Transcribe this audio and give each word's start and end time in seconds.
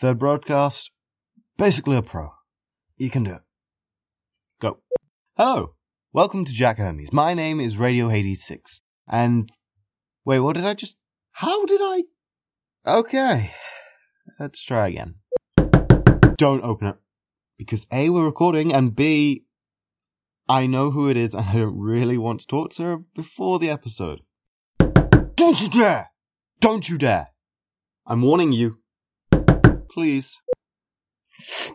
Third 0.00 0.18
broadcast. 0.18 0.92
Basically 1.58 1.94
a 1.94 2.00
pro. 2.00 2.30
You 2.96 3.10
can 3.10 3.22
do 3.22 3.34
it. 3.34 3.42
Go. 4.58 4.78
Hello. 5.36 5.74
Welcome 6.14 6.46
to 6.46 6.54
Jack 6.54 6.78
Hermes. 6.78 7.12
My 7.12 7.34
name 7.34 7.60
is 7.60 7.76
Radio 7.76 8.08
Hades 8.08 8.42
6. 8.46 8.80
And 9.06 9.52
wait, 10.24 10.40
what 10.40 10.56
did 10.56 10.64
I 10.64 10.72
just 10.72 10.96
How 11.32 11.66
did 11.66 11.82
I 11.82 12.04
Okay. 12.86 13.50
Let's 14.38 14.62
try 14.62 14.88
again. 14.88 15.16
Don't 16.38 16.64
open 16.64 16.86
it. 16.86 16.96
Because 17.58 17.86
A, 17.92 18.08
we're 18.08 18.24
recording, 18.24 18.72
and 18.72 18.96
B, 18.96 19.44
I 20.48 20.66
know 20.66 20.90
who 20.90 21.10
it 21.10 21.18
is, 21.18 21.34
and 21.34 21.44
I 21.44 21.52
don't 21.52 21.78
really 21.78 22.16
want 22.16 22.40
to 22.40 22.46
talk 22.46 22.70
to 22.76 22.82
her 22.84 22.96
before 23.14 23.58
the 23.58 23.68
episode. 23.68 24.22
Don't 25.34 25.60
you 25.60 25.68
dare! 25.68 26.08
Don't 26.58 26.88
you 26.88 26.96
dare! 26.96 27.28
I'm 28.06 28.22
warning 28.22 28.52
you. 28.52 28.79
Please. 29.90 30.38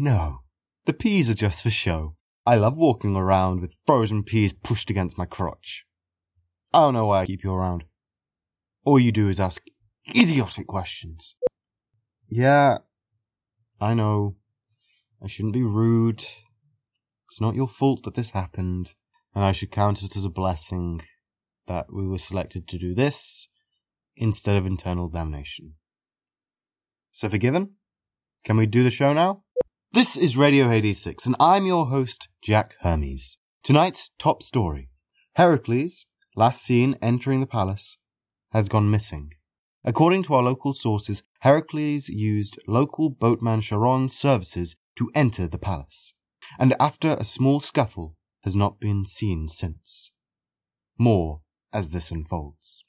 No. 0.00 0.42
The 0.86 0.92
peas 0.92 1.28
are 1.28 1.34
just 1.34 1.60
for 1.60 1.70
show. 1.70 2.14
I 2.46 2.54
love 2.54 2.78
walking 2.78 3.16
around 3.16 3.60
with 3.60 3.74
frozen 3.84 4.22
peas 4.22 4.52
pushed 4.52 4.90
against 4.90 5.18
my 5.18 5.26
crotch. 5.26 5.84
I 6.72 6.80
don't 6.80 6.94
know 6.94 7.06
why 7.06 7.22
I 7.22 7.26
keep 7.26 7.42
you 7.42 7.52
around. 7.52 7.84
All 8.84 9.00
you 9.00 9.10
do 9.10 9.28
is 9.28 9.40
ask 9.40 9.60
idiotic 10.16 10.66
questions. 10.68 11.34
Yeah, 12.28 12.78
I 13.80 13.94
know. 13.94 14.36
I 15.22 15.26
shouldn't 15.26 15.54
be 15.54 15.62
rude. 15.62 16.24
It's 17.28 17.40
not 17.40 17.54
your 17.54 17.68
fault 17.68 18.04
that 18.04 18.14
this 18.14 18.30
happened, 18.30 18.94
and 19.34 19.44
I 19.44 19.52
should 19.52 19.70
count 19.70 20.02
it 20.02 20.16
as 20.16 20.24
a 20.24 20.30
blessing 20.30 21.02
that 21.66 21.92
we 21.92 22.06
were 22.06 22.18
selected 22.18 22.68
to 22.68 22.78
do 22.78 22.94
this 22.94 23.48
instead 24.16 24.56
of 24.56 24.64
internal 24.64 25.08
damnation. 25.08 25.74
So 27.18 27.28
forgiven? 27.28 27.70
Can 28.44 28.56
we 28.56 28.66
do 28.66 28.84
the 28.84 28.92
show 28.92 29.12
now? 29.12 29.42
This 29.90 30.16
is 30.16 30.36
Radio 30.36 30.68
Hades 30.68 31.02
6, 31.02 31.26
and 31.26 31.34
I'm 31.40 31.66
your 31.66 31.86
host, 31.86 32.28
Jack 32.42 32.76
Hermes. 32.82 33.38
Tonight's 33.64 34.12
top 34.20 34.40
story. 34.40 34.90
Heracles, 35.34 36.06
last 36.36 36.62
seen 36.62 36.94
entering 37.02 37.40
the 37.40 37.48
palace, 37.48 37.98
has 38.52 38.68
gone 38.68 38.88
missing. 38.88 39.32
According 39.82 40.22
to 40.24 40.34
our 40.34 40.44
local 40.44 40.74
sources, 40.74 41.24
Heracles 41.40 42.08
used 42.08 42.56
local 42.68 43.10
boatman 43.10 43.62
Charon's 43.62 44.16
services 44.16 44.76
to 44.94 45.10
enter 45.12 45.48
the 45.48 45.58
palace, 45.58 46.14
and 46.56 46.76
after 46.78 47.16
a 47.18 47.24
small 47.24 47.58
scuffle, 47.58 48.14
has 48.44 48.54
not 48.54 48.78
been 48.78 49.04
seen 49.04 49.48
since. 49.48 50.12
More 50.96 51.40
as 51.72 51.90
this 51.90 52.12
unfolds. 52.12 52.84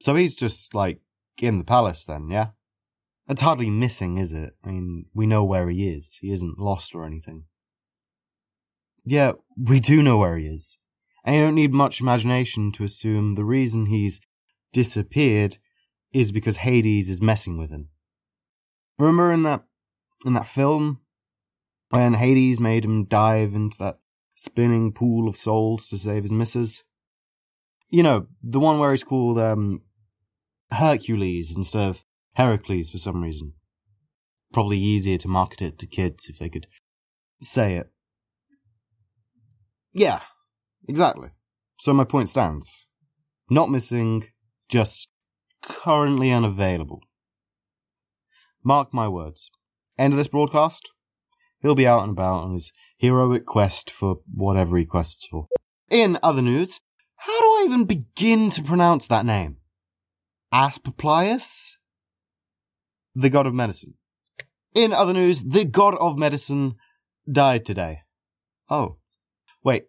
So 0.00 0.14
he's 0.14 0.34
just, 0.34 0.72
like, 0.72 1.02
in 1.36 1.58
the 1.58 1.64
palace 1.64 2.06
then, 2.06 2.30
yeah? 2.30 2.52
It's 3.28 3.40
hardly 3.40 3.70
missing, 3.70 4.18
is 4.18 4.32
it? 4.32 4.54
I 4.64 4.70
mean, 4.70 5.06
we 5.14 5.26
know 5.26 5.44
where 5.44 5.68
he 5.70 5.88
is. 5.88 6.18
He 6.20 6.32
isn't 6.32 6.58
lost 6.58 6.94
or 6.94 7.04
anything. 7.04 7.44
Yeah, 9.04 9.32
we 9.56 9.80
do 9.80 10.02
know 10.02 10.18
where 10.18 10.36
he 10.36 10.46
is. 10.46 10.78
And 11.24 11.36
you 11.36 11.42
don't 11.42 11.54
need 11.54 11.72
much 11.72 12.00
imagination 12.00 12.72
to 12.72 12.84
assume 12.84 13.34
the 13.34 13.44
reason 13.44 13.86
he's 13.86 14.20
disappeared 14.72 15.58
is 16.12 16.32
because 16.32 16.58
Hades 16.58 17.08
is 17.08 17.20
messing 17.20 17.56
with 17.56 17.70
him. 17.70 17.88
Remember 18.98 19.32
in 19.32 19.42
that 19.44 19.64
in 20.24 20.34
that 20.34 20.46
film 20.46 21.00
when 21.90 22.14
Hades 22.14 22.60
made 22.60 22.84
him 22.84 23.04
dive 23.04 23.54
into 23.54 23.78
that 23.78 23.98
spinning 24.34 24.92
pool 24.92 25.28
of 25.28 25.36
souls 25.36 25.88
to 25.88 25.98
save 25.98 26.24
his 26.24 26.32
missus? 26.32 26.82
You 27.88 28.02
know, 28.02 28.26
the 28.42 28.60
one 28.60 28.78
where 28.78 28.90
he's 28.90 29.04
called 29.04 29.38
um, 29.38 29.82
Hercules 30.70 31.56
instead 31.56 31.84
of 31.84 32.04
Heracles 32.34 32.90
for 32.90 32.98
some 32.98 33.22
reason. 33.22 33.54
Probably 34.52 34.78
easier 34.78 35.18
to 35.18 35.28
market 35.28 35.62
it 35.62 35.78
to 35.78 35.86
kids 35.86 36.28
if 36.28 36.38
they 36.38 36.48
could 36.48 36.66
say 37.40 37.76
it. 37.76 37.90
Yeah, 39.92 40.20
exactly. 40.88 41.28
So 41.78 41.92
my 41.92 42.04
point 42.04 42.28
stands. 42.28 42.86
Not 43.50 43.70
missing, 43.70 44.24
just 44.68 45.08
currently 45.62 46.30
unavailable. 46.30 47.00
Mark 48.64 48.94
my 48.94 49.08
words. 49.08 49.50
End 49.98 50.12
of 50.12 50.18
this 50.18 50.28
broadcast, 50.28 50.90
he'll 51.60 51.74
be 51.74 51.86
out 51.86 52.02
and 52.02 52.12
about 52.12 52.44
on 52.44 52.54
his 52.54 52.72
heroic 52.96 53.44
quest 53.44 53.90
for 53.90 54.16
whatever 54.32 54.76
he 54.78 54.86
quests 54.86 55.26
for. 55.26 55.48
In 55.90 56.18
other 56.22 56.42
news, 56.42 56.80
how 57.16 57.38
do 57.40 57.46
I 57.46 57.64
even 57.66 57.84
begin 57.84 58.50
to 58.50 58.62
pronounce 58.62 59.06
that 59.08 59.26
name? 59.26 59.58
Asclepius? 60.52 61.76
The 63.14 63.30
god 63.30 63.46
of 63.46 63.54
medicine. 63.54 63.94
In 64.74 64.92
other 64.92 65.12
news, 65.12 65.42
the 65.42 65.64
god 65.64 65.96
of 65.96 66.16
medicine 66.16 66.76
died 67.30 67.64
today. 67.64 68.00
Oh. 68.70 68.96
Wait. 69.62 69.84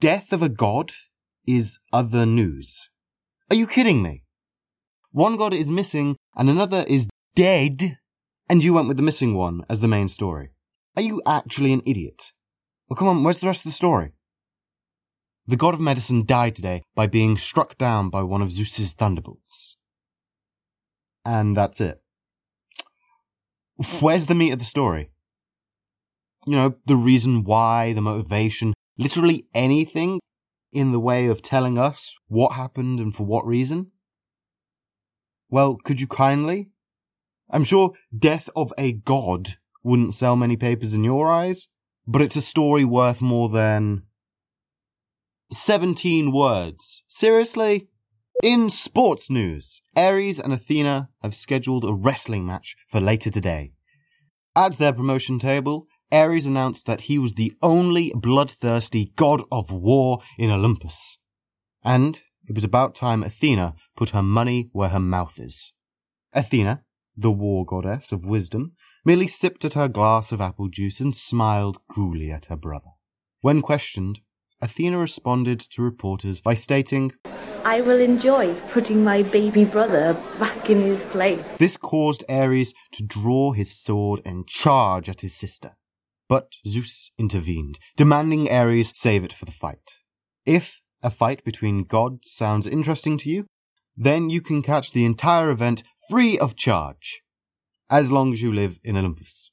Death 0.00 0.32
of 0.32 0.42
a 0.42 0.48
god 0.48 0.92
is 1.46 1.78
other 1.92 2.24
news. 2.26 2.88
Are 3.50 3.56
you 3.56 3.66
kidding 3.66 4.02
me? 4.02 4.24
One 5.10 5.36
god 5.36 5.52
is 5.52 5.70
missing 5.70 6.16
and 6.34 6.48
another 6.48 6.84
is 6.88 7.08
dead, 7.34 7.98
and 8.48 8.64
you 8.64 8.72
went 8.72 8.88
with 8.88 8.96
the 8.96 9.02
missing 9.02 9.34
one 9.34 9.62
as 9.68 9.80
the 9.80 9.88
main 9.88 10.08
story. 10.08 10.50
Are 10.96 11.02
you 11.02 11.20
actually 11.26 11.72
an 11.72 11.82
idiot? 11.86 12.32
Well, 12.88 12.96
come 12.96 13.08
on, 13.08 13.22
where's 13.22 13.38
the 13.38 13.46
rest 13.46 13.64
of 13.64 13.70
the 13.70 13.76
story? 13.76 14.12
The 15.46 15.56
god 15.56 15.74
of 15.74 15.80
medicine 15.80 16.24
died 16.24 16.56
today 16.56 16.82
by 16.94 17.06
being 17.06 17.36
struck 17.36 17.76
down 17.76 18.10
by 18.10 18.22
one 18.22 18.42
of 18.42 18.50
Zeus's 18.50 18.92
thunderbolts. 18.92 19.76
And 21.24 21.56
that's 21.56 21.80
it. 21.80 22.01
Where's 24.00 24.26
the 24.26 24.34
meat 24.34 24.52
of 24.52 24.58
the 24.58 24.64
story? 24.64 25.10
You 26.46 26.56
know, 26.56 26.74
the 26.86 26.96
reason 26.96 27.44
why, 27.44 27.92
the 27.92 28.00
motivation, 28.00 28.74
literally 28.98 29.46
anything 29.54 30.20
in 30.72 30.92
the 30.92 31.00
way 31.00 31.26
of 31.26 31.42
telling 31.42 31.78
us 31.78 32.14
what 32.28 32.54
happened 32.54 32.98
and 32.98 33.14
for 33.14 33.24
what 33.24 33.46
reason? 33.46 33.92
Well, 35.50 35.76
could 35.84 36.00
you 36.00 36.06
kindly? 36.06 36.70
I'm 37.50 37.64
sure 37.64 37.92
Death 38.16 38.48
of 38.56 38.72
a 38.78 38.92
God 38.92 39.56
wouldn't 39.82 40.14
sell 40.14 40.36
many 40.36 40.56
papers 40.56 40.94
in 40.94 41.04
your 41.04 41.30
eyes, 41.30 41.68
but 42.06 42.22
it's 42.22 42.36
a 42.36 42.40
story 42.42 42.84
worth 42.84 43.20
more 43.20 43.48
than 43.48 44.04
17 45.52 46.32
words. 46.32 47.02
Seriously? 47.08 47.88
In 48.42 48.70
sports 48.70 49.30
news, 49.30 49.80
Ares 49.96 50.40
and 50.40 50.52
Athena 50.52 51.10
have 51.22 51.34
scheduled 51.34 51.84
a 51.84 51.94
wrestling 51.94 52.44
match 52.46 52.74
for 52.88 53.00
later 53.00 53.30
today. 53.30 53.72
At 54.56 54.78
their 54.78 54.92
promotion 54.92 55.38
table, 55.38 55.86
Ares 56.10 56.44
announced 56.44 56.86
that 56.86 57.02
he 57.02 57.18
was 57.18 57.34
the 57.34 57.54
only 57.62 58.12
bloodthirsty 58.14 59.12
god 59.16 59.42
of 59.50 59.70
war 59.70 60.22
in 60.38 60.50
Olympus. 60.50 61.18
And 61.84 62.20
it 62.48 62.54
was 62.54 62.64
about 62.64 62.94
time 62.94 63.22
Athena 63.22 63.74
put 63.96 64.10
her 64.10 64.22
money 64.22 64.68
where 64.72 64.88
her 64.88 65.00
mouth 65.00 65.38
is. 65.38 65.72
Athena, 66.32 66.82
the 67.16 67.30
war 67.30 67.64
goddess 67.64 68.12
of 68.12 68.26
wisdom, 68.26 68.72
merely 69.04 69.28
sipped 69.28 69.64
at 69.64 69.74
her 69.74 69.88
glass 69.88 70.32
of 70.32 70.40
apple 70.40 70.68
juice 70.68 71.00
and 71.00 71.16
smiled 71.16 71.78
coolly 71.88 72.30
at 72.30 72.46
her 72.46 72.56
brother. 72.56 72.90
When 73.40 73.62
questioned, 73.62 74.20
Athena 74.62 74.96
responded 74.96 75.58
to 75.58 75.82
reporters 75.82 76.40
by 76.40 76.54
stating, 76.54 77.12
I 77.64 77.80
will 77.80 78.00
enjoy 78.00 78.54
putting 78.72 79.02
my 79.02 79.24
baby 79.24 79.64
brother 79.64 80.16
back 80.38 80.70
in 80.70 80.80
his 80.80 81.00
place. 81.10 81.44
This 81.58 81.76
caused 81.76 82.24
Ares 82.28 82.72
to 82.92 83.02
draw 83.04 83.52
his 83.52 83.76
sword 83.76 84.22
and 84.24 84.46
charge 84.46 85.08
at 85.08 85.22
his 85.22 85.34
sister. 85.34 85.76
But 86.28 86.52
Zeus 86.66 87.10
intervened, 87.18 87.80
demanding 87.96 88.48
Ares 88.48 88.92
save 88.94 89.24
it 89.24 89.32
for 89.32 89.46
the 89.46 89.50
fight. 89.50 89.98
If 90.46 90.80
a 91.02 91.10
fight 91.10 91.44
between 91.44 91.82
gods 91.82 92.30
sounds 92.30 92.64
interesting 92.64 93.18
to 93.18 93.30
you, 93.30 93.46
then 93.96 94.30
you 94.30 94.40
can 94.40 94.62
catch 94.62 94.92
the 94.92 95.04
entire 95.04 95.50
event 95.50 95.82
free 96.08 96.38
of 96.38 96.54
charge, 96.54 97.22
as 97.90 98.12
long 98.12 98.32
as 98.32 98.42
you 98.42 98.52
live 98.52 98.78
in 98.84 98.96
Olympus. 98.96 99.50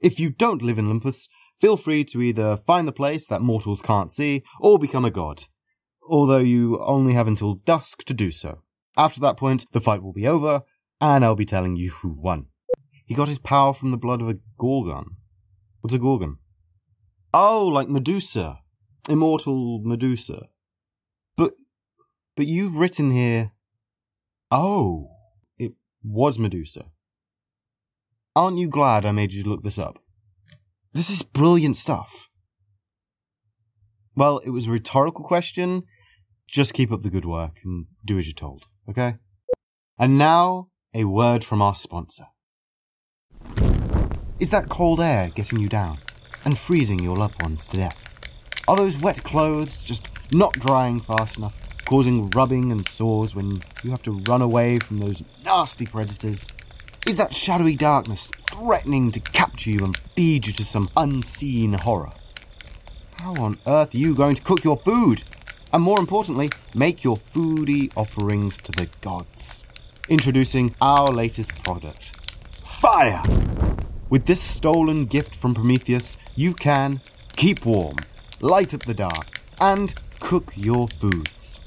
If 0.00 0.18
you 0.18 0.30
don't 0.30 0.62
live 0.62 0.78
in 0.78 0.86
Olympus, 0.86 1.28
feel 1.60 1.76
free 1.76 2.04
to 2.04 2.22
either 2.22 2.56
find 2.56 2.86
the 2.86 2.92
place 2.92 3.26
that 3.26 3.42
mortals 3.42 3.82
can't 3.82 4.12
see 4.12 4.42
or 4.60 4.78
become 4.78 5.04
a 5.04 5.10
god, 5.10 5.44
although 6.08 6.38
you 6.38 6.78
only 6.80 7.14
have 7.14 7.28
until 7.28 7.54
dusk 7.54 8.04
to 8.04 8.14
do 8.14 8.30
so. 8.30 8.62
After 8.96 9.20
that 9.20 9.36
point, 9.36 9.64
the 9.72 9.80
fight 9.80 10.02
will 10.02 10.12
be 10.12 10.26
over, 10.26 10.62
and 11.00 11.24
I'll 11.24 11.36
be 11.36 11.44
telling 11.44 11.76
you 11.76 11.90
who 11.90 12.10
won. 12.10 12.46
He 13.06 13.14
got 13.14 13.28
his 13.28 13.38
power 13.38 13.72
from 13.72 13.90
the 13.90 13.96
blood 13.96 14.20
of 14.20 14.28
a 14.28 14.38
Gorgon. 14.58 15.16
What's 15.80 15.94
a 15.94 15.98
Gorgon? 15.98 16.38
Oh, 17.32 17.66
like 17.66 17.88
Medusa. 17.88 18.58
Immortal 19.08 19.80
Medusa. 19.84 20.48
But, 21.36 21.54
but 22.36 22.46
you've 22.46 22.76
written 22.76 23.10
here, 23.10 23.52
oh, 24.50 25.08
it 25.58 25.72
was 26.02 26.38
Medusa. 26.38 26.86
Aren't 28.34 28.58
you 28.58 28.68
glad 28.68 29.06
I 29.06 29.12
made 29.12 29.32
you 29.32 29.44
look 29.44 29.62
this 29.62 29.78
up? 29.78 29.98
This 30.92 31.10
is 31.10 31.22
brilliant 31.22 31.76
stuff. 31.76 32.28
Well, 34.16 34.38
it 34.38 34.50
was 34.50 34.66
a 34.66 34.70
rhetorical 34.70 35.24
question. 35.24 35.84
Just 36.48 36.72
keep 36.72 36.90
up 36.90 37.02
the 37.02 37.10
good 37.10 37.26
work 37.26 37.58
and 37.62 37.86
do 38.04 38.18
as 38.18 38.26
you're 38.26 38.34
told, 38.34 38.64
okay? 38.88 39.16
And 39.98 40.16
now, 40.16 40.68
a 40.94 41.04
word 41.04 41.44
from 41.44 41.60
our 41.60 41.74
sponsor. 41.74 42.26
Is 44.40 44.50
that 44.50 44.68
cold 44.68 45.00
air 45.00 45.28
getting 45.34 45.58
you 45.58 45.68
down 45.68 45.98
and 46.44 46.58
freezing 46.58 47.00
your 47.00 47.16
loved 47.16 47.42
ones 47.42 47.68
to 47.68 47.76
death? 47.76 48.14
Are 48.66 48.76
those 48.76 48.96
wet 48.96 49.22
clothes 49.22 49.82
just 49.82 50.08
not 50.32 50.54
drying 50.54 51.00
fast 51.00 51.36
enough, 51.36 51.58
causing 51.84 52.30
rubbing 52.30 52.72
and 52.72 52.88
sores 52.88 53.34
when 53.34 53.60
you 53.82 53.90
have 53.90 54.02
to 54.02 54.20
run 54.28 54.40
away 54.40 54.78
from 54.78 54.98
those 54.98 55.22
nasty 55.44 55.86
predators? 55.86 56.48
Is 57.08 57.16
that 57.16 57.34
shadowy 57.34 57.74
darkness 57.74 58.30
threatening 58.50 59.10
to 59.12 59.20
capture 59.20 59.70
you 59.70 59.82
and 59.82 59.96
feed 59.96 60.46
you 60.46 60.52
to 60.52 60.62
some 60.62 60.90
unseen 60.94 61.72
horror? 61.72 62.12
How 63.22 63.32
on 63.36 63.58
earth 63.66 63.94
are 63.94 63.98
you 63.98 64.14
going 64.14 64.34
to 64.34 64.42
cook 64.42 64.62
your 64.62 64.76
food? 64.76 65.24
And 65.72 65.82
more 65.82 65.98
importantly, 65.98 66.50
make 66.74 67.02
your 67.02 67.16
foodie 67.16 67.90
offerings 67.96 68.60
to 68.60 68.72
the 68.72 68.90
gods. 69.00 69.64
Introducing 70.10 70.74
our 70.82 71.10
latest 71.10 71.54
product 71.64 72.12
Fire! 72.62 73.22
With 74.10 74.26
this 74.26 74.42
stolen 74.42 75.06
gift 75.06 75.34
from 75.34 75.54
Prometheus, 75.54 76.18
you 76.36 76.52
can 76.52 77.00
keep 77.36 77.64
warm, 77.64 77.96
light 78.42 78.74
up 78.74 78.84
the 78.84 78.92
dark, 78.92 79.40
and 79.58 79.94
cook 80.20 80.52
your 80.56 80.88
foods. 81.00 81.58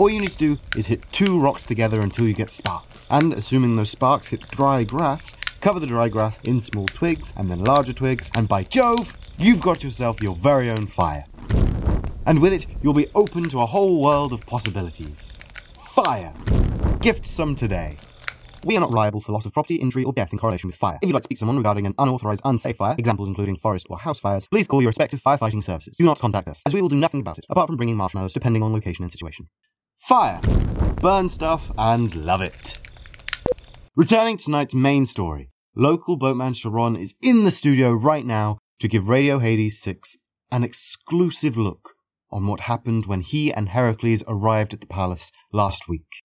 All 0.00 0.08
you 0.08 0.18
need 0.18 0.30
to 0.30 0.38
do 0.38 0.58
is 0.78 0.86
hit 0.86 1.02
two 1.12 1.38
rocks 1.38 1.62
together 1.62 2.00
until 2.00 2.26
you 2.26 2.32
get 2.32 2.50
sparks. 2.50 3.06
And 3.10 3.34
assuming 3.34 3.76
those 3.76 3.90
sparks 3.90 4.28
hit 4.28 4.48
dry 4.48 4.82
grass, 4.82 5.36
cover 5.60 5.78
the 5.78 5.86
dry 5.86 6.08
grass 6.08 6.40
in 6.42 6.58
small 6.58 6.86
twigs 6.86 7.34
and 7.36 7.50
then 7.50 7.62
larger 7.62 7.92
twigs, 7.92 8.30
and 8.34 8.48
by 8.48 8.62
Jove, 8.62 9.14
you've 9.36 9.60
got 9.60 9.84
yourself 9.84 10.22
your 10.22 10.34
very 10.36 10.70
own 10.70 10.86
fire. 10.86 11.26
And 12.24 12.40
with 12.40 12.54
it, 12.54 12.64
you'll 12.80 12.94
be 12.94 13.08
open 13.14 13.42
to 13.50 13.60
a 13.60 13.66
whole 13.66 14.00
world 14.00 14.32
of 14.32 14.40
possibilities. 14.46 15.34
Fire! 15.90 16.32
Gift 17.02 17.26
some 17.26 17.54
today. 17.54 17.98
We 18.64 18.78
are 18.78 18.80
not 18.80 18.94
liable 18.94 19.20
for 19.20 19.32
loss 19.32 19.44
of 19.44 19.52
property, 19.52 19.74
injury, 19.74 20.04
or 20.04 20.14
death 20.14 20.32
in 20.32 20.38
correlation 20.38 20.68
with 20.68 20.76
fire. 20.76 20.98
If 21.02 21.08
you'd 21.08 21.14
like 21.14 21.24
to 21.24 21.26
speak 21.26 21.36
to 21.36 21.40
someone 21.40 21.58
regarding 21.58 21.84
an 21.84 21.94
unauthorized, 21.98 22.40
unsafe 22.46 22.78
fire, 22.78 22.94
examples 22.96 23.28
including 23.28 23.58
forest 23.58 23.86
or 23.90 23.98
house 23.98 24.18
fires, 24.18 24.48
please 24.48 24.66
call 24.66 24.80
your 24.80 24.88
respective 24.88 25.20
firefighting 25.20 25.62
services. 25.62 25.98
Do 25.98 26.04
not 26.04 26.18
contact 26.18 26.48
us, 26.48 26.62
as 26.64 26.72
we 26.72 26.80
will 26.80 26.88
do 26.88 26.96
nothing 26.96 27.20
about 27.20 27.36
it, 27.36 27.44
apart 27.50 27.66
from 27.66 27.76
bringing 27.76 27.98
marshmallows 27.98 28.32
depending 28.32 28.62
on 28.62 28.72
location 28.72 29.02
and 29.02 29.12
situation. 29.12 29.48
Fire! 30.00 30.40
Burn 31.00 31.28
stuff 31.28 31.70
and 31.76 32.12
love 32.14 32.40
it. 32.40 32.78
Returning 33.94 34.38
to 34.38 34.44
tonight's 34.44 34.74
main 34.74 35.04
story, 35.04 35.50
local 35.76 36.16
boatman 36.16 36.54
Charon 36.54 36.96
is 36.96 37.14
in 37.20 37.44
the 37.44 37.50
studio 37.50 37.92
right 37.92 38.24
now 38.24 38.58
to 38.80 38.88
give 38.88 39.08
Radio 39.08 39.38
Hades 39.40 39.78
6 39.80 40.16
an 40.50 40.64
exclusive 40.64 41.56
look 41.56 41.90
on 42.30 42.46
what 42.46 42.60
happened 42.60 43.06
when 43.06 43.20
he 43.20 43.52
and 43.52 43.68
Heracles 43.68 44.24
arrived 44.26 44.72
at 44.72 44.80
the 44.80 44.86
palace 44.86 45.30
last 45.52 45.86
week. 45.86 46.22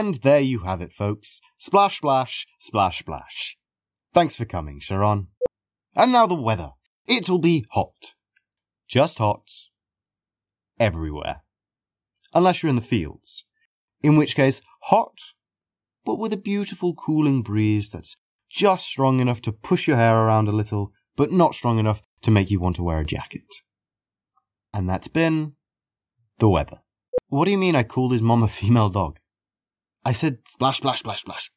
And 0.00 0.14
there 0.22 0.40
you 0.40 0.60
have 0.60 0.80
it, 0.80 0.94
folks. 0.94 1.42
Splash, 1.58 1.98
splash, 1.98 2.46
splash, 2.58 3.00
splash. 3.00 3.58
Thanks 4.14 4.34
for 4.34 4.46
coming, 4.46 4.80
Charon. 4.80 5.26
And 5.94 6.10
now 6.10 6.26
the 6.26 6.34
weather. 6.34 6.70
It'll 7.06 7.38
be 7.38 7.66
hot. 7.72 8.14
Just 8.88 9.18
hot. 9.18 9.46
Everywhere. 10.78 11.42
Unless 12.32 12.62
you're 12.62 12.70
in 12.70 12.76
the 12.76 12.80
fields. 12.80 13.44
In 14.02 14.16
which 14.16 14.36
case, 14.36 14.62
hot, 14.84 15.18
but 16.06 16.18
with 16.18 16.32
a 16.32 16.38
beautiful 16.38 16.94
cooling 16.94 17.42
breeze 17.42 17.90
that's 17.90 18.16
just 18.48 18.86
strong 18.86 19.20
enough 19.20 19.42
to 19.42 19.52
push 19.52 19.86
your 19.86 19.98
hair 19.98 20.16
around 20.16 20.48
a 20.48 20.52
little, 20.52 20.92
but 21.14 21.30
not 21.30 21.54
strong 21.54 21.78
enough 21.78 22.00
to 22.22 22.30
make 22.30 22.50
you 22.50 22.58
want 22.58 22.76
to 22.76 22.82
wear 22.82 23.00
a 23.00 23.04
jacket. 23.04 23.44
And 24.72 24.88
that's 24.88 25.08
been 25.08 25.56
the 26.38 26.48
weather. 26.48 26.80
What 27.28 27.44
do 27.44 27.50
you 27.50 27.58
mean 27.58 27.76
I 27.76 27.82
called 27.82 28.14
his 28.14 28.22
mom 28.22 28.42
a 28.42 28.48
female 28.48 28.88
dog? 28.88 29.19
I 30.04 30.12
said 30.12 30.38
splash, 30.46 30.78
splash, 30.78 31.00
splash, 31.00 31.20
splash. 31.20 31.50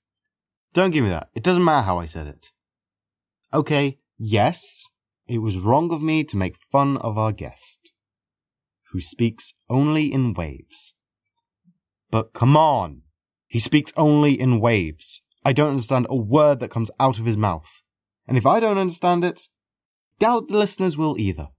Don't 0.73 0.91
give 0.91 1.03
me 1.03 1.09
that. 1.09 1.29
It 1.33 1.43
doesn't 1.43 1.63
matter 1.63 1.85
how 1.85 1.99
I 1.99 2.05
said 2.05 2.27
it. 2.27 2.51
Okay, 3.53 3.99
yes, 4.17 4.85
it 5.27 5.37
was 5.37 5.57
wrong 5.57 5.91
of 5.91 6.01
me 6.01 6.23
to 6.23 6.37
make 6.37 6.55
fun 6.71 6.97
of 6.97 7.17
our 7.17 7.31
guest, 7.31 7.91
who 8.91 8.99
speaks 8.99 9.53
only 9.69 10.11
in 10.11 10.33
waves. 10.33 10.95
But 12.09 12.33
come 12.33 12.57
on, 12.57 13.03
he 13.47 13.59
speaks 13.59 13.93
only 13.95 14.39
in 14.39 14.59
waves. 14.59 15.21
I 15.45 15.53
don't 15.53 15.69
understand 15.69 16.07
a 16.09 16.15
word 16.15 16.59
that 16.59 16.71
comes 16.71 16.89
out 16.99 17.19
of 17.19 17.25
his 17.25 17.37
mouth. 17.37 17.81
And 18.27 18.37
if 18.37 18.45
I 18.45 18.59
don't 18.59 18.77
understand 18.77 19.23
it, 19.23 19.47
doubt 20.19 20.47
the 20.47 20.57
listeners 20.57 20.97
will 20.97 21.19
either. 21.19 21.49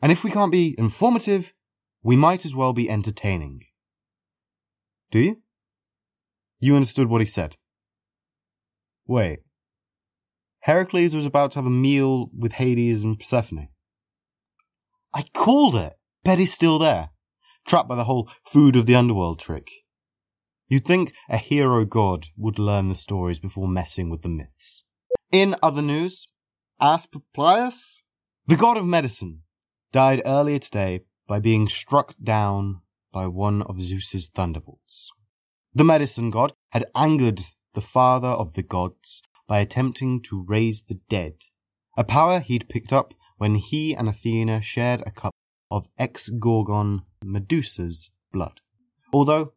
And 0.00 0.12
if 0.12 0.22
we 0.22 0.30
can't 0.30 0.52
be 0.52 0.74
informative, 0.76 1.54
we 2.02 2.16
might 2.16 2.44
as 2.44 2.54
well 2.54 2.72
be 2.72 2.90
entertaining. 2.90 3.62
Do 5.10 5.18
you? 5.18 5.40
You 6.64 6.76
understood 6.76 7.10
what 7.10 7.20
he 7.20 7.26
said. 7.26 7.56
Wait. 9.06 9.40
Heracles 10.60 11.14
was 11.14 11.26
about 11.26 11.50
to 11.50 11.58
have 11.58 11.66
a 11.66 11.70
meal 11.70 12.30
with 12.34 12.52
Hades 12.52 13.02
and 13.02 13.18
Persephone. 13.18 13.68
I 15.12 15.24
called 15.34 15.76
it! 15.76 15.92
Bet 16.24 16.38
he's 16.38 16.54
still 16.54 16.78
there, 16.78 17.10
trapped 17.68 17.90
by 17.90 17.96
the 17.96 18.04
whole 18.04 18.30
food 18.46 18.76
of 18.76 18.86
the 18.86 18.94
underworld 18.94 19.40
trick. 19.40 19.68
You'd 20.66 20.86
think 20.86 21.12
a 21.28 21.36
hero 21.36 21.84
god 21.84 22.28
would 22.34 22.58
learn 22.58 22.88
the 22.88 22.94
stories 22.94 23.38
before 23.38 23.68
messing 23.68 24.08
with 24.08 24.22
the 24.22 24.30
myths. 24.30 24.84
In 25.30 25.56
other 25.62 25.82
news, 25.82 26.28
Asclepius, 26.80 28.02
the 28.46 28.56
god 28.56 28.78
of 28.78 28.86
medicine, 28.86 29.42
died 29.92 30.22
earlier 30.24 30.60
today 30.60 31.00
by 31.28 31.40
being 31.40 31.68
struck 31.68 32.14
down 32.22 32.80
by 33.12 33.26
one 33.26 33.60
of 33.60 33.82
Zeus's 33.82 34.28
thunderbolts. 34.28 35.12
The 35.76 35.82
medicine 35.82 36.30
god 36.30 36.52
had 36.70 36.86
angered 36.94 37.40
the 37.74 37.80
father 37.80 38.28
of 38.28 38.52
the 38.52 38.62
gods 38.62 39.24
by 39.48 39.58
attempting 39.58 40.22
to 40.22 40.44
raise 40.44 40.84
the 40.84 41.00
dead, 41.08 41.46
a 41.96 42.04
power 42.04 42.38
he'd 42.38 42.68
picked 42.68 42.92
up 42.92 43.12
when 43.38 43.56
he 43.56 43.92
and 43.92 44.08
Athena 44.08 44.62
shared 44.62 45.02
a 45.04 45.10
cup 45.10 45.32
of 45.72 45.88
ex 45.98 46.28
Gorgon 46.28 47.02
Medusa's 47.24 48.10
blood. 48.32 48.60
Although 49.12 49.54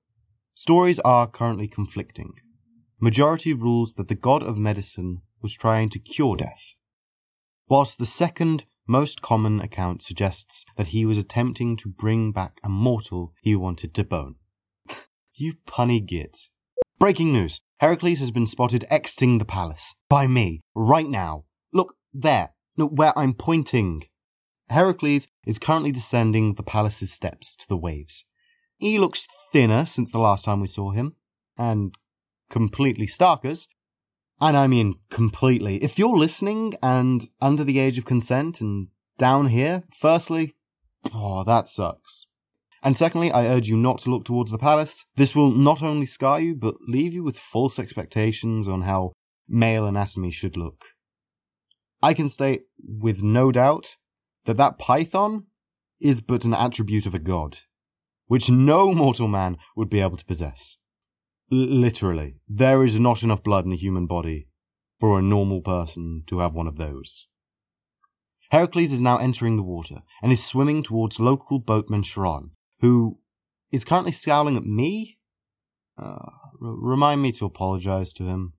stories 0.55 0.97
are 1.01 1.27
currently 1.27 1.67
conflicting, 1.67 2.33
majority 2.99 3.53
rules 3.53 3.93
that 3.93 4.07
the 4.07 4.15
god 4.15 4.41
of 4.41 4.57
medicine 4.57 5.21
was 5.43 5.53
trying 5.53 5.89
to 5.89 5.99
cure 5.99 6.35
death, 6.35 6.73
whilst 7.69 7.99
the 7.99 8.07
second 8.07 8.65
most 8.87 9.21
common 9.21 9.61
account 9.61 10.01
suggests 10.01 10.65
that 10.77 10.87
he 10.87 11.05
was 11.05 11.19
attempting 11.19 11.77
to 11.77 11.89
bring 11.89 12.31
back 12.31 12.59
a 12.63 12.69
mortal 12.69 13.33
he 13.39 13.55
wanted 13.55 13.93
to 13.93 14.03
bone. 14.03 14.37
You 15.39 15.53
punny 15.67 16.03
git. 16.03 16.35
Breaking 16.97 17.31
news. 17.31 17.61
Heracles 17.79 18.17
has 18.17 18.31
been 18.31 18.47
spotted 18.47 18.85
exiting 18.89 19.37
the 19.37 19.45
palace. 19.45 19.93
By 20.09 20.25
me. 20.25 20.61
Right 20.73 21.07
now. 21.07 21.43
Look, 21.71 21.93
there. 22.11 22.55
Look 22.75 22.89
where 22.91 23.13
I'm 23.15 23.35
pointing. 23.35 24.05
Heracles 24.71 25.27
is 25.45 25.59
currently 25.59 25.91
descending 25.91 26.55
the 26.55 26.63
palace's 26.63 27.13
steps 27.13 27.55
to 27.57 27.67
the 27.69 27.77
waves. 27.77 28.25
He 28.79 28.97
looks 28.97 29.27
thinner 29.53 29.85
since 29.85 30.09
the 30.09 30.17
last 30.17 30.43
time 30.43 30.59
we 30.59 30.65
saw 30.65 30.89
him. 30.89 31.13
And 31.55 31.93
completely 32.49 33.05
starkers. 33.05 33.67
And 34.41 34.57
I 34.57 34.65
mean 34.65 34.95
completely. 35.11 35.83
If 35.83 35.99
you're 35.99 36.17
listening 36.17 36.73
and 36.81 37.29
under 37.39 37.63
the 37.63 37.77
age 37.77 37.99
of 37.99 38.05
consent 38.05 38.59
and 38.59 38.87
down 39.19 39.49
here, 39.49 39.83
firstly, 39.93 40.55
oh, 41.13 41.43
that 41.43 41.67
sucks. 41.67 42.25
And 42.87 42.95
secondly, 42.95 43.33
I 43.33 43.47
urge 43.47 43.67
you 43.67 43.75
not 43.75 43.97
to 43.97 44.09
look 44.09 44.23
towards 44.23 44.49
the 44.49 44.57
palace. 44.57 45.05
This 45.17 45.35
will 45.35 45.51
not 45.51 45.83
only 45.83 46.05
scar 46.05 46.39
you, 46.39 46.55
but 46.55 46.75
leave 46.87 47.13
you 47.13 47.21
with 47.21 47.37
false 47.37 47.79
expectations 47.79 48.65
on 48.69 48.83
how 48.83 49.11
male 49.45 49.85
anatomy 49.85 50.31
should 50.31 50.55
look. 50.55 50.85
I 52.01 52.13
can 52.13 52.29
state 52.29 52.61
with 52.81 53.21
no 53.21 53.51
doubt 53.51 53.97
that 54.45 54.55
that 54.55 54.79
python 54.79 55.47
is 55.99 56.21
but 56.21 56.45
an 56.45 56.53
attribute 56.53 57.05
of 57.05 57.13
a 57.13 57.19
god, 57.19 57.57
which 58.27 58.49
no 58.49 58.93
mortal 58.93 59.27
man 59.27 59.57
would 59.75 59.89
be 59.89 59.99
able 59.99 60.15
to 60.15 60.23
possess. 60.23 60.77
L- 61.51 61.57
literally, 61.57 62.37
there 62.47 62.85
is 62.85 63.01
not 63.01 63.21
enough 63.21 63.43
blood 63.43 63.65
in 63.65 63.71
the 63.71 63.75
human 63.75 64.07
body 64.07 64.47
for 64.97 65.19
a 65.19 65.21
normal 65.21 65.59
person 65.59 66.23
to 66.27 66.39
have 66.39 66.53
one 66.53 66.67
of 66.67 66.77
those. 66.77 67.27
Heracles 68.51 68.93
is 68.93 69.01
now 69.01 69.17
entering 69.17 69.57
the 69.57 69.61
water 69.61 70.03
and 70.23 70.31
is 70.31 70.41
swimming 70.41 70.83
towards 70.83 71.19
local 71.19 71.59
boatman 71.59 72.01
Charon, 72.01 72.51
who 72.79 73.19
is 73.71 73.85
currently 73.85 74.11
scowling 74.11 74.57
at 74.57 74.63
me. 74.63 75.17
Uh, 75.97 76.03
r- 76.03 76.31
remind 76.59 77.21
me 77.21 77.31
to 77.33 77.45
apologize 77.45 78.13
to 78.13 78.23
him. 78.23 78.53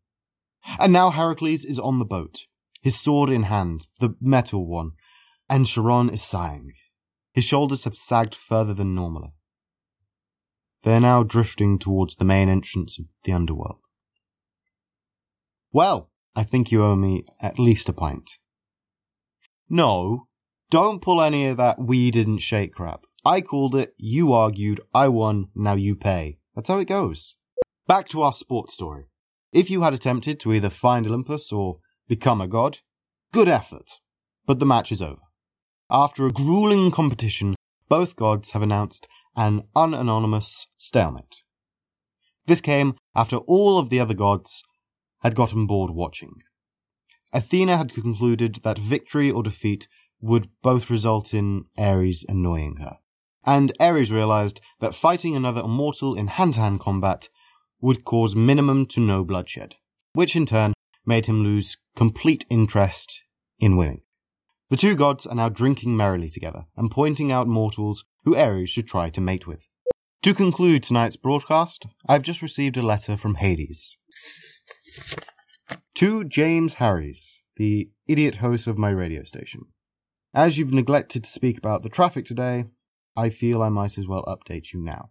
And 0.78 0.92
now 0.92 1.10
Heracles 1.10 1.64
is 1.64 1.78
on 1.78 1.98
the 1.98 2.04
boat, 2.04 2.40
his 2.82 2.98
sword 2.98 3.30
in 3.30 3.44
hand, 3.44 3.87
the 4.00 4.14
metal 4.20 4.66
one, 4.66 4.92
and 5.48 5.66
Charon 5.66 6.10
is 6.10 6.22
sighing. 6.22 6.72
His 7.32 7.44
shoulders 7.44 7.84
have 7.84 7.96
sagged 7.96 8.34
further 8.34 8.75
than 8.75 8.94
normal. 8.94 9.34
They 10.82 10.94
are 10.94 11.00
now 11.00 11.22
drifting 11.22 11.78
towards 11.78 12.16
the 12.16 12.25
main 12.25 12.48
entrance 12.48 12.98
of 12.98 13.06
the 13.25 13.32
underworld. 13.32 13.80
Well, 15.72 16.10
I 16.34 16.44
think 16.44 16.70
you 16.70 16.84
owe 16.84 16.96
me 16.96 17.25
at 17.40 17.58
least 17.58 17.88
a 17.88 17.92
pint. 17.92 18.30
No, 19.68 20.28
don't 20.70 21.02
pull 21.02 21.20
any 21.20 21.46
of 21.46 21.56
that 21.56 21.78
we 21.78 22.10
didn't 22.10 22.38
shake 22.38 22.75
crap. 22.75 23.02
I 23.28 23.42
called 23.42 23.75
it, 23.75 23.92
you 23.99 24.32
argued, 24.32 24.80
I 24.94 25.08
won, 25.08 25.49
now 25.54 25.75
you 25.75 25.94
pay. 25.94 26.38
That's 26.54 26.68
how 26.70 26.78
it 26.78 26.88
goes. 26.88 27.35
Back 27.87 28.08
to 28.08 28.23
our 28.23 28.32
sports 28.32 28.73
story. 28.73 29.04
If 29.52 29.68
you 29.68 29.82
had 29.82 29.92
attempted 29.92 30.40
to 30.40 30.54
either 30.54 30.70
find 30.70 31.06
Olympus 31.06 31.52
or 31.52 31.80
become 32.08 32.40
a 32.40 32.49
god, 32.49 32.78
good 33.35 33.47
effort. 33.47 33.90
But 34.47 34.61
the 34.61 34.64
match 34.64 34.90
is 34.90 35.02
over. 35.02 35.20
After 35.90 36.26
a 36.26 36.30
grueling 36.30 36.90
competition, 36.90 37.54
both 37.90 38.16
gods 38.16 38.52
have 38.52 38.62
announced 38.62 39.06
an 39.37 39.64
unanonymous 39.76 40.66
stalemate. 40.78 41.42
This 42.47 42.62
came 42.62 42.94
after 43.14 43.37
all 43.37 43.78
of 43.78 43.90
the 43.90 44.00
other 44.00 44.14
gods 44.14 44.64
had 45.18 45.35
gotten 45.35 45.66
bored 45.66 45.90
watching. 45.90 46.32
Athena 47.35 47.76
had 47.76 47.92
concluded 47.92 48.61
that 48.62 48.78
victory 48.78 49.30
or 49.30 49.42
defeat 49.42 49.87
would 50.18 50.49
both 50.62 50.88
result 50.88 51.35
in 51.35 51.66
Ares 51.76 52.25
annoying 52.26 52.76
her. 52.76 52.97
And 53.49 53.73
Ares 53.81 54.12
realized 54.12 54.61
that 54.81 54.95
fighting 54.95 55.35
another 55.35 55.62
immortal 55.62 56.14
in 56.14 56.26
hand 56.26 56.52
to 56.55 56.61
hand 56.61 56.81
combat 56.81 57.31
would 57.81 58.05
cause 58.05 58.37
minimum 58.37 58.85
to 58.88 59.00
no 59.00 59.25
bloodshed, 59.25 59.76
which 60.12 60.37
in 60.37 60.45
turn 60.45 60.75
made 61.07 61.25
him 61.25 61.43
lose 61.43 61.78
complete 61.97 62.45
interest 62.50 63.23
in 63.59 63.78
winning. 63.78 64.02
The 64.69 64.76
two 64.76 64.95
gods 64.95 65.26
are 65.26 65.35
now 65.35 65.49
drinking 65.49 65.97
merrily 65.97 66.28
together 66.28 66.67
and 66.76 66.90
pointing 66.90 67.33
out 67.33 67.49
mortals 67.49 68.05
who 68.26 68.37
Ares 68.37 68.69
should 68.69 68.87
try 68.87 69.09
to 69.09 69.21
mate 69.23 69.47
with. 69.47 69.67
To 70.25 70.35
conclude 70.35 70.83
tonight's 70.83 71.17
broadcast, 71.17 71.87
I've 72.07 72.25
just 72.25 72.43
received 72.43 72.76
a 72.76 72.83
letter 72.83 73.17
from 73.17 73.37
Hades. 73.37 73.97
To 75.95 76.23
James 76.23 76.75
Harries, 76.75 77.43
the 77.57 77.88
idiot 78.07 78.37
host 78.37 78.67
of 78.67 78.76
my 78.76 78.90
radio 78.90 79.23
station. 79.23 79.69
As 80.35 80.59
you've 80.59 80.75
neglected 80.75 81.25
to 81.25 81.31
speak 81.31 81.57
about 81.57 81.83
the 81.83 81.88
traffic 81.88 82.26
today, 82.26 82.67
I 83.18 83.30
feel 83.30 83.62
I 83.62 83.68
might 83.68 83.98
as 83.98 84.06
well 84.06 84.25
update 84.26 84.72
you 84.72 84.80
now. 84.80 85.10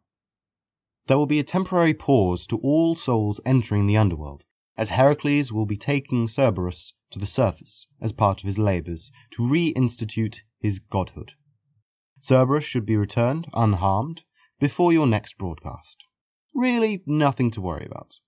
There 1.07 1.17
will 1.17 1.25
be 1.25 1.39
a 1.39 1.43
temporary 1.43 1.93
pause 1.93 2.47
to 2.47 2.57
all 2.59 2.95
souls 2.95 3.41
entering 3.45 3.85
the 3.85 3.97
underworld, 3.97 4.45
as 4.77 4.91
Heracles 4.91 5.51
will 5.51 5.65
be 5.65 5.75
taking 5.75 6.25
Cerberus 6.29 6.93
to 7.11 7.19
the 7.19 7.27
surface 7.27 7.85
as 8.01 8.13
part 8.13 8.39
of 8.39 8.47
his 8.47 8.57
labours 8.57 9.11
to 9.31 9.43
reinstitute 9.43 10.37
his 10.57 10.79
godhood. 10.79 11.33
Cerberus 12.21 12.63
should 12.63 12.85
be 12.85 12.95
returned 12.95 13.47
unharmed 13.53 14.23
before 14.57 14.93
your 14.93 15.05
next 15.05 15.37
broadcast. 15.37 16.05
Really 16.55 17.03
nothing 17.05 17.51
to 17.51 17.61
worry 17.61 17.85
about. 17.85 18.19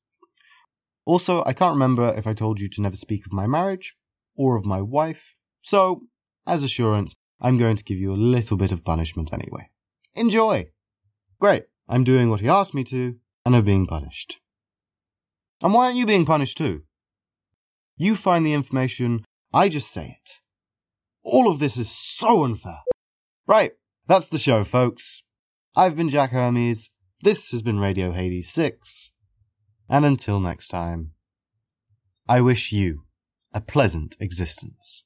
Also, 1.06 1.42
I 1.46 1.54
can't 1.54 1.74
remember 1.74 2.14
if 2.18 2.28
I 2.28 2.34
told 2.34 2.60
you 2.60 2.68
to 2.68 2.82
never 2.82 2.98
speak 2.98 3.26
of 3.26 3.32
my 3.32 3.48
marriage 3.48 3.96
or 4.36 4.58
of 4.58 4.66
my 4.66 4.82
wife, 4.82 5.36
so, 5.62 6.02
as 6.46 6.64
assurance, 6.64 7.16
I'm 7.42 7.58
going 7.58 7.78
to 7.78 7.84
give 7.84 7.98
you 7.98 8.14
a 8.14 8.16
little 8.16 8.58
bit 8.58 8.72
of 8.72 8.84
punishment 8.84 9.32
anyway. 9.34 9.70
Enjoy! 10.16 10.70
Great, 11.40 11.66
I'm 11.88 12.04
doing 12.04 12.30
what 12.30 12.42
he 12.42 12.50
asked 12.50 12.74
me 12.74 12.84
to, 12.86 13.16
and 13.46 13.56
I'm 13.56 13.66
being 13.66 13.88
punished. 13.88 14.40
And 15.62 15.74
why 15.74 15.86
aren't 15.86 15.98
you 15.98 16.06
being 16.06 16.26
punished 16.26 16.58
too? 16.58 16.84
You 17.98 18.16
find 18.16 18.46
the 18.46 18.54
information, 18.54 19.26
I 19.54 19.70
just 19.70 19.92
say 19.92 20.18
it. 20.22 20.40
All 21.24 21.50
of 21.50 21.60
this 21.60 21.78
is 21.78 21.90
so 21.90 22.44
unfair. 22.44 22.80
Right, 23.48 23.72
that's 24.08 24.28
the 24.28 24.40
show, 24.40 24.64
folks. 24.64 25.24
I've 25.76 25.96
been 25.96 26.10
Jack 26.10 26.32
Hermes. 26.32 26.90
This 27.22 27.52
has 27.52 27.62
been 27.62 27.80
Radio 27.80 28.12
Hades 28.12 28.50
6. 28.52 29.12
And 29.90 30.06
until 30.06 30.40
next 30.40 30.68
time, 30.68 31.12
I 32.28 32.42
wish 32.42 32.72
you 32.72 33.04
a 33.54 33.60
pleasant 33.60 34.16
existence. 34.20 35.04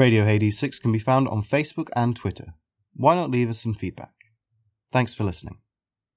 Radio 0.00 0.24
Hades 0.24 0.56
6 0.56 0.78
can 0.78 0.92
be 0.92 0.98
found 0.98 1.28
on 1.28 1.42
Facebook 1.42 1.90
and 1.94 2.16
Twitter. 2.16 2.54
Why 2.94 3.14
not 3.14 3.30
leave 3.30 3.50
us 3.50 3.60
some 3.60 3.74
feedback? 3.74 4.14
Thanks 4.90 5.12
for 5.12 5.24
listening. 5.24 5.58